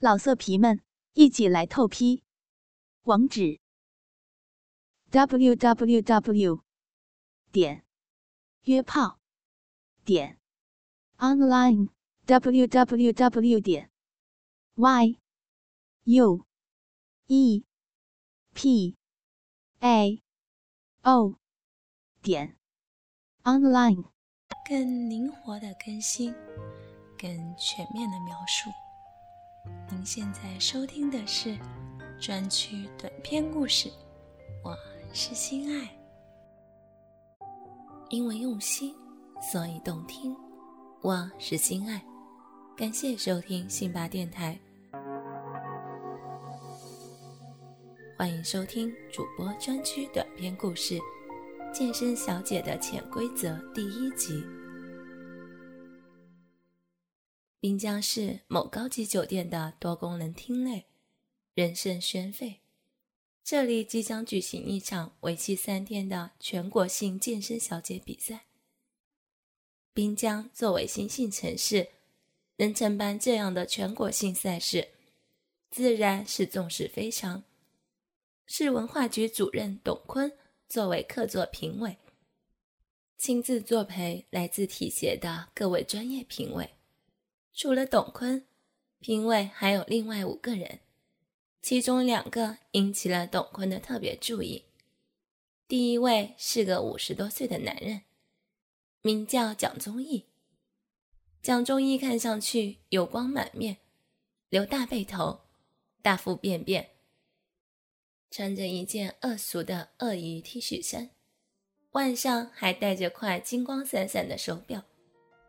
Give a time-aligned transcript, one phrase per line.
[0.00, 0.80] 老色皮们，
[1.14, 2.22] 一起来透批！
[3.02, 3.58] 网址
[5.10, 6.62] ：w w w
[7.50, 7.84] 点
[8.62, 9.18] 约炮
[10.04, 10.38] 点
[11.16, 11.88] online
[12.26, 13.90] w w w 点
[14.76, 15.18] y
[16.04, 16.46] u
[17.26, 17.64] e
[18.54, 18.96] p
[19.80, 20.22] a
[21.02, 21.34] o
[22.22, 22.56] 点
[23.42, 24.04] online。
[24.64, 26.32] 更灵活的更新，
[27.18, 28.70] 更全面的描述。
[29.90, 31.56] 您现在收听的是
[32.20, 33.90] 专区短篇故事，
[34.62, 34.76] 我
[35.14, 35.88] 是心爱。
[38.10, 38.94] 因为用心，
[39.40, 40.36] 所以动听。
[41.00, 42.04] 我是心爱，
[42.76, 44.58] 感谢收听辛巴电台，
[48.18, 50.96] 欢迎收听主播专区短篇故事
[51.72, 54.44] 《健身小姐的潜规则》第一集。
[57.60, 60.86] 滨江市某高级酒店的多功能厅内，
[61.54, 62.60] 人声喧沸。
[63.42, 68.44] 这里即将举行一场为期三天的全国性健身小姐比赛。
[69.92, 71.88] 滨江作为新兴城市，
[72.58, 74.90] 能承办这样的全国性赛事，
[75.68, 77.42] 自然是重视非常。
[78.46, 80.30] 市文化局主任董坤
[80.68, 81.96] 作为客座评委，
[83.16, 86.77] 亲自作陪来自体协的各位专业评委。
[87.58, 88.46] 除了董坤，
[89.00, 90.78] 评委还有另外五个人，
[91.60, 94.66] 其中两个引起了董坤的特别注意。
[95.66, 98.02] 第一位是个五十多岁的男人，
[99.02, 100.26] 名叫蒋宗义。
[101.42, 103.78] 蒋宗义看上去油光满面，
[104.50, 105.40] 留大背头，
[106.00, 106.90] 大腹便便，
[108.30, 111.10] 穿着一件恶俗的鳄鱼 T 恤衫，
[111.90, 114.84] 腕上还戴着块金光闪闪的手表，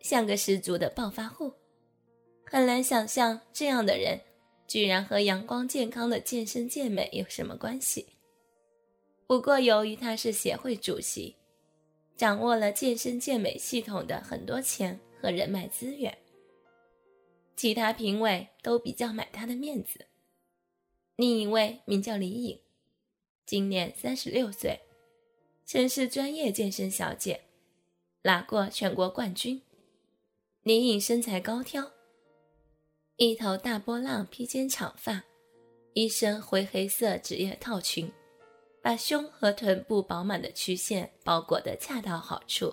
[0.00, 1.59] 像个十足的暴发户。
[2.52, 4.22] 很难想象这样的人，
[4.66, 8.08] 居然和阳光健康的健身健美有什么关系。
[9.28, 11.36] 不过，由于他是协会主席，
[12.16, 16.18] 掌握了健身健美系统的很多钱和人脉资源，
[17.54, 20.06] 其他评委都比较买他的面子。
[21.14, 22.58] 另一位名叫李颖，
[23.46, 24.80] 今年三十六岁，
[25.64, 27.42] 曾是专业健身小姐，
[28.22, 29.62] 拿过全国冠军。
[30.64, 31.92] 李颖身材高挑。
[33.22, 35.22] 一头大波浪披肩长发，
[35.92, 38.10] 一身灰黑色职业套裙，
[38.80, 42.72] 把胸和臀部饱满的曲线包裹得恰到好处。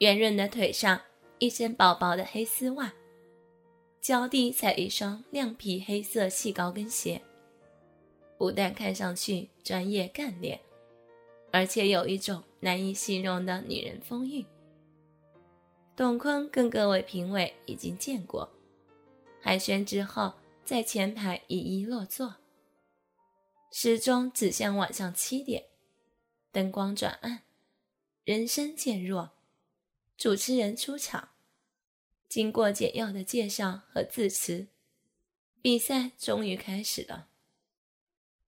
[0.00, 1.00] 圆润的腿上
[1.38, 2.92] 一身薄薄的黑丝袜，
[3.98, 7.18] 脚底踩一双亮皮黑色细高跟鞋，
[8.36, 10.60] 不但看上去专业干练，
[11.50, 14.44] 而且有一种难以形容的女人风韵。
[15.96, 18.46] 董坤跟各位评委已经见过。
[19.44, 22.36] 海选之后，在前排一一落座。
[23.70, 25.66] 时钟指向晚上七点，
[26.50, 27.42] 灯光转暗，
[28.24, 29.32] 人声渐弱，
[30.16, 31.32] 主持人出场。
[32.26, 34.68] 经过简要的介绍和致辞，
[35.60, 37.28] 比赛终于开始了。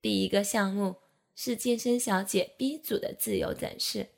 [0.00, 0.96] 第一个项目
[1.34, 4.08] 是健身小姐 B 组的自由展示，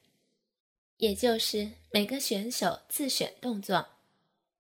[0.99, 3.98] 也就是每个选手自选动作。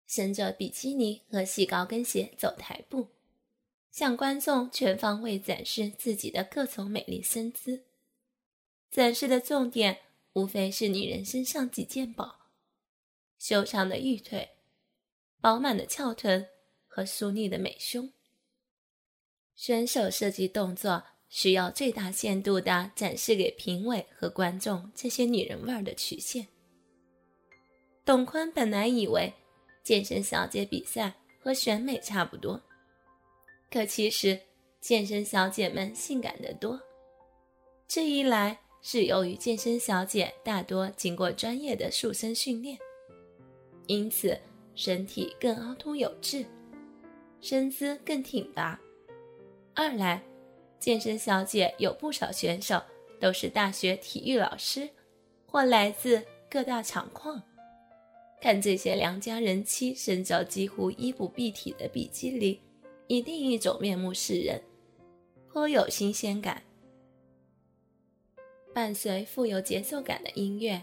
[0.08, 3.08] 身着比基尼和细高跟鞋走台步，
[3.91, 7.84] 向观众全方位展示自己的各种美丽身姿。
[8.91, 9.98] 展示的重点
[10.32, 12.48] 无非是女人身上几件宝：
[13.38, 14.48] 修长的玉腿、
[15.42, 16.48] 饱满的翘臀
[16.86, 18.10] 和淑丽的美胸。
[19.54, 26.48] 选手设计动作需要最大限度地展示给评委和观众这些女人味儿的曲线。
[28.06, 29.34] 董坤本来以为。
[29.88, 32.60] 健身小姐比赛和选美差不多，
[33.71, 34.38] 可其实
[34.82, 36.78] 健身小姐们性感得多。
[37.87, 42.78] 这一来是由于健身小姐大多经过专业的塑身训练，
[43.87, 44.38] 因此
[44.75, 46.44] 身体更凹凸有致，
[47.41, 48.78] 身姿更挺拔；
[49.75, 50.23] 二来，
[50.79, 52.79] 健身小姐有不少选手
[53.19, 54.87] 都是大学体育老师，
[55.46, 57.43] 或来自各大厂矿。
[58.40, 62.61] 看这些良家人妻身着几乎衣不蔽体的比基尼，
[63.08, 64.62] 以另一种面目示人，
[65.49, 66.62] 颇有新鲜感。
[68.73, 70.81] 伴随富有节奏感的音乐，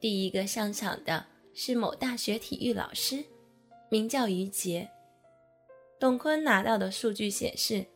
[0.00, 1.24] 第一个上场的
[1.54, 3.24] 是某大学体育老师，
[3.88, 4.88] 名叫于杰。
[6.00, 7.86] 董坤拿到的数据显示，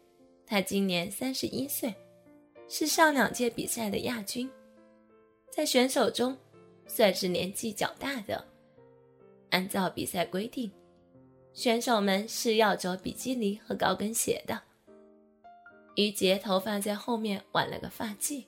[0.46, 1.92] 他今年三十一岁，
[2.68, 4.48] 是上两届比赛的亚军，
[5.50, 6.36] 在选手中
[6.86, 8.51] 算是年纪较大的。
[9.52, 10.72] 按照比赛规定，
[11.52, 14.60] 选手们是要着比基尼和高跟鞋的。
[15.94, 18.42] 于杰头发在后面挽了个发髻，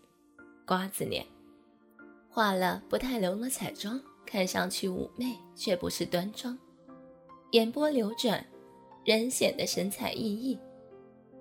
[0.66, 1.24] 瓜子脸，
[2.28, 6.58] 化了不太浓的彩妆，看上去妩媚却不是端庄。
[7.50, 8.44] 眼波流转，
[9.04, 10.58] 人显得神采奕奕。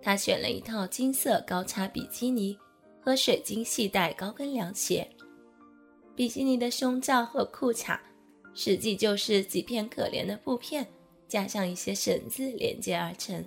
[0.01, 2.59] 他选了一套金色高叉比基尼
[3.01, 5.09] 和水晶细带高跟凉鞋。
[6.13, 7.97] 比基尼的胸罩和裤衩，
[8.55, 10.87] 实际就是几片可怜的布片，
[11.27, 13.45] 加上一些绳子连接而成。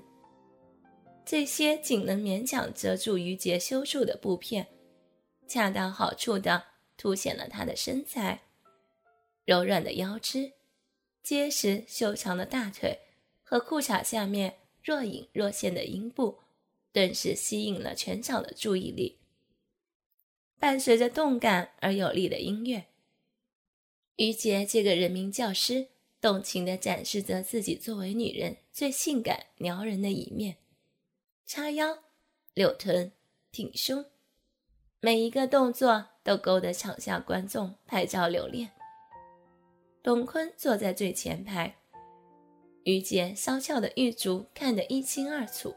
[1.24, 4.68] 这些仅能勉强遮住于杰修树的布片，
[5.48, 6.62] 恰到好处地
[6.96, 8.42] 凸显了他的身材，
[9.44, 10.52] 柔软的腰肢、
[11.22, 13.00] 结实修长的大腿
[13.42, 16.38] 和裤衩下面若隐若现的阴部，
[16.92, 19.18] 顿时吸引了全场的注意力。
[20.58, 22.86] 伴随着动感而有力的音乐，
[24.16, 25.88] 于杰这个人民教师
[26.20, 30.56] 动情地展示着自己作为女人最性感撩人的一面。
[31.46, 31.98] 叉腰、
[32.54, 33.12] 扭臀、
[33.52, 34.06] 挺胸，
[35.00, 38.70] 每一个动作都勾得场下观众拍照留念。
[40.02, 41.76] 董坤坐在最前排，
[42.84, 45.74] 于杰骚翘的玉足看得一清二楚。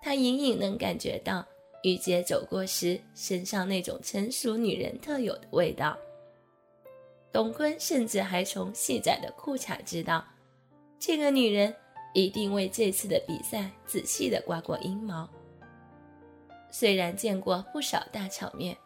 [0.00, 1.44] 他隐隐能感觉到
[1.82, 5.98] 于杰走过时身上那种成熟女人特有的味道。
[7.34, 10.24] 董坤甚至还从细窄的裤衩知道，
[10.98, 11.74] 这个女人。
[12.16, 15.28] 一定为这次的比赛仔细的刮过阴毛。
[16.70, 18.78] 虽然见过不少大场面，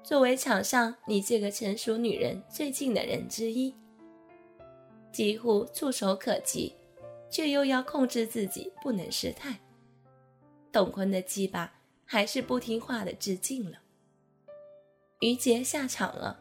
[0.00, 3.74] 作为场上离这个成熟女人最近的人之一，
[5.10, 6.72] 几乎触手可及，
[7.28, 9.58] 却又要控制自己不能失态。
[10.70, 11.74] 董坤的鸡巴
[12.04, 13.78] 还是不听话的致敬了。
[15.18, 16.38] 于杰下场了，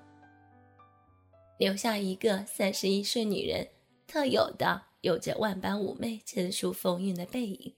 [1.58, 3.70] 留下一个三十一岁女人
[4.08, 4.84] 特有的。
[5.02, 7.76] 有着万般妩媚、成熟风韵的背影，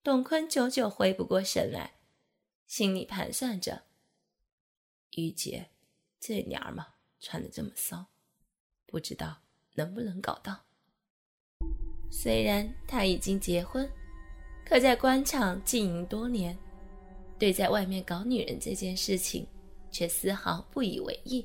[0.00, 1.94] 董坤久久回不过神来，
[2.68, 3.82] 心里盘算着：
[5.16, 5.70] 于姐，
[6.20, 6.84] 这娘们
[7.18, 8.06] 穿的这么骚，
[8.86, 9.38] 不知道
[9.74, 10.56] 能不能搞到。
[12.12, 13.90] 虽然他已经结婚，
[14.64, 16.56] 可在官场经营多年，
[17.40, 19.44] 对在外面搞女人这件事情，
[19.90, 21.44] 却丝毫不以为意。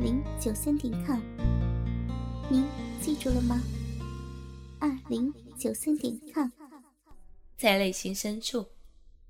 [0.00, 1.20] 零九三点 com，
[2.50, 2.64] 您。
[3.00, 3.62] 记住了吗？
[4.80, 6.48] 二零九三点 com，
[7.58, 8.66] 在内心深处，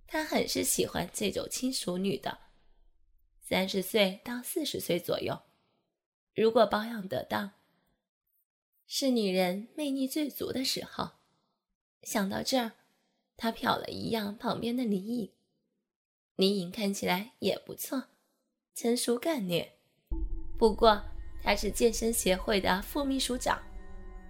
[0.07, 2.39] 他很是喜欢这种轻熟女的，
[3.41, 5.43] 三十岁到四十岁左右，
[6.37, 7.51] 如果保养得当，
[8.87, 11.11] 是女人魅力最足的时候。
[12.05, 12.73] 想到这儿，
[13.37, 15.33] 他瞟了一样旁边的李颖，
[16.37, 18.05] 李颖看起来也不错，
[18.73, 19.73] 成熟干练，
[20.59, 21.03] 不过。
[21.47, 23.62] 他是健身协会的副秘书长，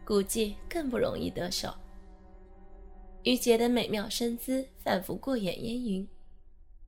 [0.05, 1.73] 估计更不容易得手。
[3.23, 6.09] 于杰的美妙身姿仿佛过眼烟云，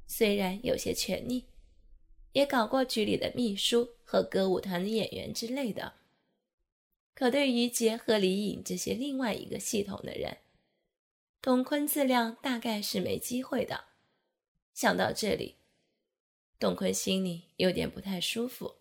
[0.09, 1.45] 虽然有些权力，
[2.33, 5.93] 也搞过局里的秘书和歌舞团的演员之类的。
[7.15, 10.39] 可对于杰和李颖这些另外一个系统的人，
[11.41, 13.85] 董坤自量大概是没机会的。
[14.75, 15.55] 想到这里，
[16.59, 18.75] 董坤心里有点不太舒服。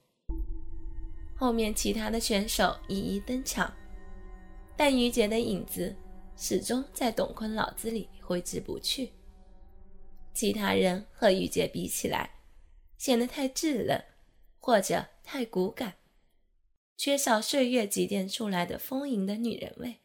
[1.35, 3.71] 后面其他的选手一一登场，
[4.77, 5.95] 但于杰的影子
[6.37, 9.11] 始终在董坤脑子里挥之不去。
[10.33, 12.39] 其他人和于杰比起来，
[12.97, 14.03] 显得太稚嫩，
[14.59, 15.95] 或者太骨感，
[16.97, 20.01] 缺少岁月积淀出来的丰盈的女人味。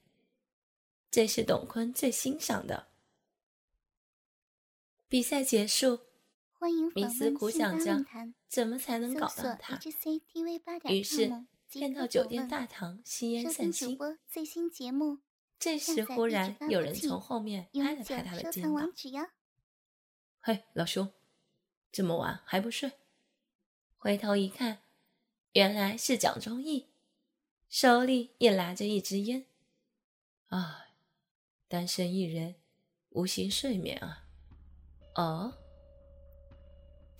[1.10, 2.88] 这是董坤最欣赏的。
[5.08, 6.10] 比赛结束。
[6.95, 8.05] 米斯苦想着
[8.49, 9.81] 怎么才能搞到他，
[10.90, 13.99] 于是便到酒店大堂吸烟散心。
[15.59, 18.93] 这时忽然有人从后面拍了拍他的肩膀
[20.40, 21.12] ：“嘿，老兄，
[21.93, 22.93] 这么晚还不睡？”
[23.97, 24.83] 回头一看，
[25.52, 26.88] 原来是蒋中义，
[27.69, 29.47] 手里也拿着一支烟。
[30.49, 30.95] 唉，
[31.69, 32.57] 单身一人，
[33.11, 34.26] 无心睡眠啊。
[35.14, 35.60] 哦。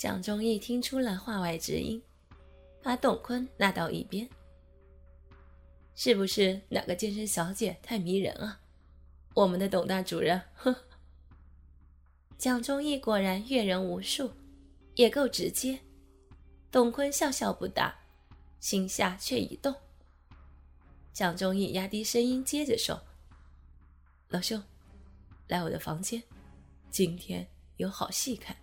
[0.01, 2.03] 蒋中义听出了话外之音，
[2.83, 4.27] 把董坤拉到一边。
[5.95, 8.59] 是不是哪个健身小姐太迷人啊？
[9.35, 10.75] 我们的董大主任，呵。
[12.39, 14.33] 蒋中义果然阅人无数，
[14.95, 15.79] 也够直接。
[16.71, 17.95] 董坤笑笑不答，
[18.59, 19.75] 心下却一动。
[21.13, 23.03] 蒋中义压低声音接着说
[24.33, 24.65] ：“老兄，
[25.49, 26.23] 来我的房间，
[26.91, 28.57] 今天有好戏看。”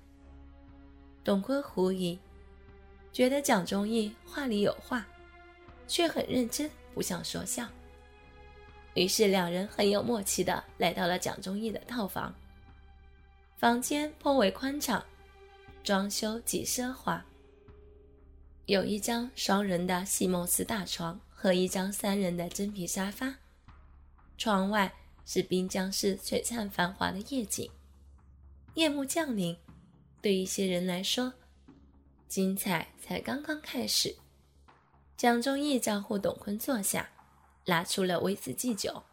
[1.28, 2.18] 董坤狐疑，
[3.12, 5.06] 觉得蒋中义话里有话，
[5.86, 7.68] 却很认真，不像说笑。
[8.94, 12.34] 于是两人很有默契的来到了蒋中义的套房。
[13.58, 15.04] 房间颇为宽敞，
[15.84, 17.22] 装修极奢华。
[18.66, 23.36] 有一张双人的席梦思大床和一张三人的真皮沙发，
[24.38, 24.94] 窗外
[25.26, 27.70] 是滨江市璀璨繁华的夜景。
[28.76, 29.58] 夜幕降临，
[30.22, 31.34] 对一些人来说，
[32.28, 34.18] 精彩才刚刚开始。
[35.16, 37.10] 蒋中义招呼董坤坐下，
[37.66, 39.04] 拿出了威士忌酒，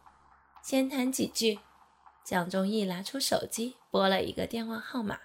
[0.61, 1.59] 先谈几句。
[2.23, 5.19] 蒋中义拿出手机，拨了一个电话号码，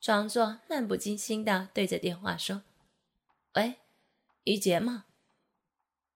[0.00, 2.62] 装作漫不经心的对着电话说
[3.54, 3.74] ：“喂，
[4.44, 5.06] 于杰吗？”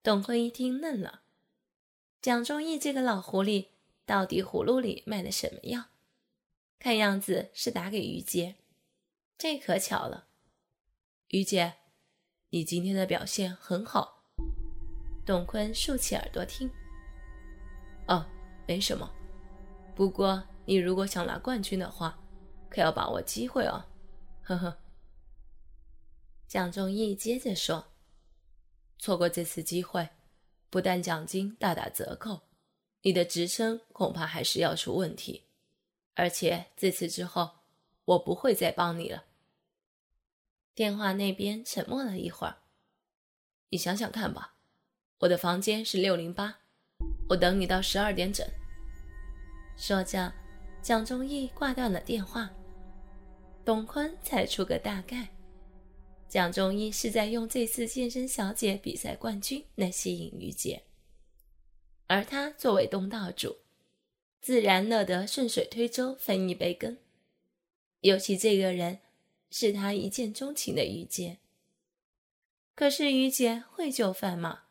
[0.03, 1.23] 董坤一听愣了，
[2.21, 3.67] 蒋中义这个老狐狸
[4.07, 5.87] 到底葫芦里卖的什么药？
[6.83, 8.57] 看样子是打给于杰，
[9.39, 10.27] 这可巧了。
[11.29, 11.75] 于姐，
[12.49, 14.25] 你今天的表现很好。
[15.25, 16.69] 董坤竖起耳朵听。
[18.09, 18.27] 哦，
[18.67, 19.09] 没什么。
[19.95, 22.19] 不过，你如果想拿冠军的话，
[22.69, 23.85] 可要把握机会哦。
[24.43, 24.77] 呵呵。
[26.49, 27.93] 蒋中义接着说
[28.99, 30.09] ：“错过这次机会，
[30.69, 32.41] 不但奖金大打折扣，
[33.03, 35.45] 你的职称恐怕还是要出问题。
[36.15, 37.51] 而且这次之后，
[38.05, 39.25] 我不会再帮你了。”
[40.75, 42.59] 电话那边沉默了一会儿。
[43.69, 44.55] 你想想看吧，
[45.19, 46.61] 我的房间是六零八，
[47.29, 48.47] 我等你到十二点整。
[49.77, 50.33] 说着，
[50.83, 52.51] 蒋忠义挂断了电话。
[53.65, 55.29] 董坤猜出个大概，
[56.29, 60.83] 蒋忠义是在用这次健身小姐比赛冠军来吸引于姐，
[62.07, 63.57] 而他作为东道主，
[64.43, 66.99] 自然乐得顺水推舟分一杯羹。
[68.01, 68.99] 尤其这个人
[69.51, 71.39] 是他一见钟情的于姐。
[72.75, 74.65] 可是于姐会就范吗？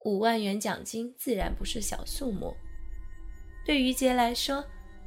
[0.00, 2.54] 五万元奖金自然不是小数目。
[3.64, 4.64] 对于杰来说，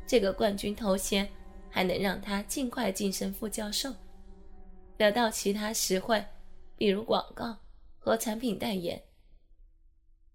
[0.07, 1.29] 这个冠军头衔
[1.69, 3.93] 还能让他尽快晋升副教授，
[4.97, 6.25] 得到其他实惠，
[6.77, 7.57] 比如广告
[7.97, 9.01] 和产品代言。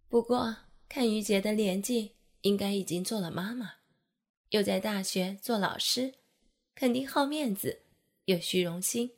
[0.09, 0.57] 不过，
[0.89, 2.13] 看于杰的年纪，
[2.45, 3.73] 应该已经做了妈妈，
[4.51, 6.13] 又在大学做老师，
[6.75, 7.81] 肯定好面子，
[8.27, 9.13] 有虚荣心，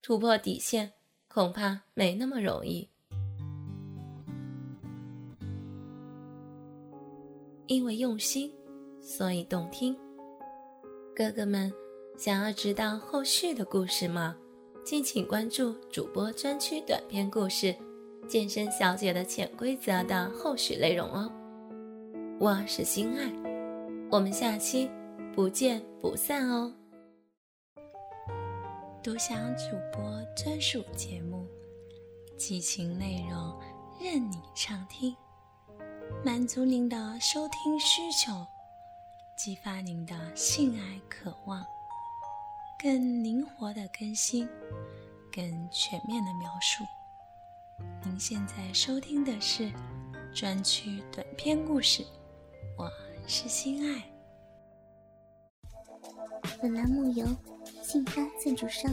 [0.00, 0.94] 突破底线
[1.28, 2.88] 恐怕没那么容易。
[7.66, 8.50] 因为用心，
[9.02, 9.94] 所以动听。
[11.14, 11.70] 哥哥们，
[12.16, 14.34] 想要知道后续的故事吗？
[14.82, 17.66] 敬请关注主播专区短篇故事
[18.26, 21.30] 《健身小姐的潜规则》的后续内容哦。
[22.40, 23.30] 我是心爱，
[24.10, 24.90] 我们下期
[25.34, 26.72] 不见不散哦。
[29.02, 30.02] 独享主播
[30.34, 31.46] 专属节目，
[32.38, 33.60] 激情内容
[34.00, 35.14] 任你畅听。
[36.24, 38.32] 满足您的收听需求，
[39.36, 41.62] 激发您的性爱渴望，
[42.82, 44.48] 更灵活的更新，
[45.30, 46.82] 更全面的描述。
[48.02, 49.70] 您现在收听的是
[50.34, 52.02] 专区短篇故事，
[52.80, 52.90] 我
[53.26, 54.02] 是心爱。
[56.62, 57.26] 本栏目由
[57.82, 58.90] 信发赞助商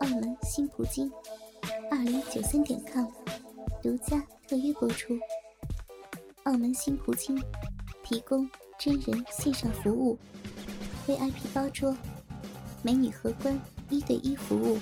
[0.00, 1.08] 澳门新葡京
[1.92, 3.06] 二零九三点 com
[3.80, 5.16] 独家特约播出。
[6.42, 7.40] 澳门新葡京
[8.02, 10.18] 提供真人线上服务
[11.06, 11.96] ，VIP 包桌，
[12.82, 13.56] 美女荷官
[13.90, 14.76] 一对一服务，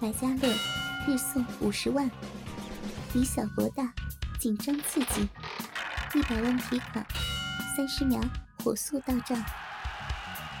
[0.00, 0.48] 百家乐
[1.06, 2.10] 日送五十万，
[3.14, 3.94] 以小博大，
[4.40, 5.28] 紧张刺激，
[6.12, 7.06] 一百万提款，
[7.76, 8.20] 三十秒
[8.64, 9.40] 火速到账，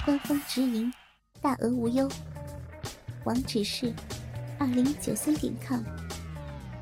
[0.04, 0.92] 官方直营，
[1.40, 2.08] 大额无忧，
[3.24, 3.92] 网址是
[4.60, 5.82] 二零九三点 com，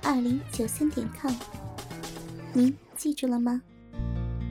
[0.03, 1.33] 二零九三点 com，
[2.53, 2.77] 您。
[2.99, 3.63] 记住了吗？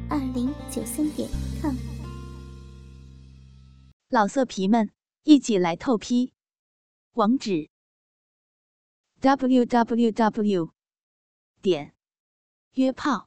[0.09, 1.27] 二零九三点
[1.61, 1.75] com，
[4.07, 4.89] 老色皮们
[5.23, 6.33] 一起来透批，
[7.15, 7.69] 网址
[9.19, 10.71] ：w w w
[11.61, 11.93] 点
[12.75, 13.26] 约炮